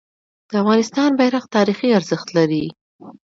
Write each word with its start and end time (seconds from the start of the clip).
د 0.49 0.51
افغانستان 0.61 1.09
بیرغ 1.19 1.43
تاریخي 1.55 1.89
ارزښت 1.97 2.27
لري. 2.37 2.65